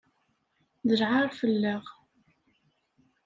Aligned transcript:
D 0.87 0.89
lɛaṛ 0.99 1.27
fell-aɣ. 1.39 1.83